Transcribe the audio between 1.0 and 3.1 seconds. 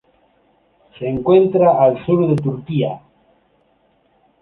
encuentra al sur de Turquía.